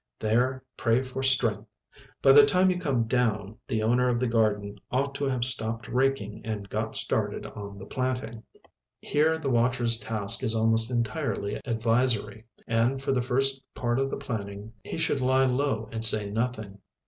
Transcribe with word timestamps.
There 0.17 0.63
pray 0.77 1.03
for 1.03 1.21
strength. 1.21 1.67
By 2.23 2.31
the 2.31 2.43
time 2.43 2.71
you 2.71 2.79
come 2.79 3.03
down, 3.03 3.57
the 3.67 3.83
owner 3.83 4.09
of 4.09 4.19
the 4.19 4.25
garden 4.25 4.79
ought 4.91 5.13
to 5.13 5.25
have 5.25 5.45
stopped 5.45 5.87
raking 5.87 6.41
and 6.43 6.67
got 6.67 6.95
started 6.95 7.45
on 7.45 7.77
the 7.77 7.85
planting. 7.85 8.41
Here 8.99 9.37
the 9.37 9.51
watcher's 9.51 9.99
task 9.99 10.41
is 10.41 10.55
almost 10.55 10.89
entirely 10.89 11.61
advisory. 11.65 12.45
And, 12.65 12.99
for 12.99 13.11
the 13.11 13.21
first 13.21 13.61
part 13.75 13.99
of 13.99 14.09
the 14.09 14.17
planting, 14.17 14.73
he 14.83 14.97
should 14.97 15.21
lie 15.21 15.45
low 15.45 15.87
and 15.91 16.03
say 16.03 16.31
nothing. 16.31 16.79